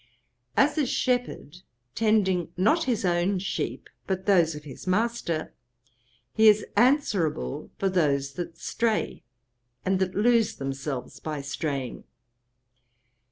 [0.57, 1.57] As a shepherd
[1.93, 5.53] tending not his own sheep but those of his master,
[6.33, 9.21] he is answerable for those that stray,
[9.85, 12.05] and that lose themselves by straying.